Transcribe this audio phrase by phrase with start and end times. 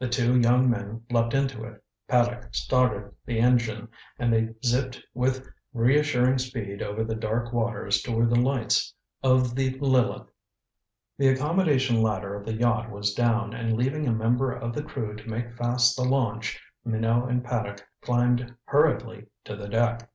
[0.00, 5.46] The two young men leaped into it, Paddock started the engine, and they zipped with
[5.72, 10.26] reassuring speed over the dark waters toward the lights of the Lileth.
[11.16, 15.14] The accommodation ladder of the yacht was down, and leaving a member of the crew
[15.14, 20.02] to make fast the launch, Minot and Paddock climbed hurriedly to the deck.
[20.02, 20.08] Mr.